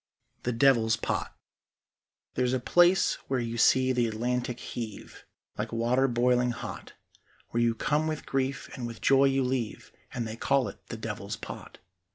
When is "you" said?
3.39-3.59, 7.61-7.75, 9.25-9.43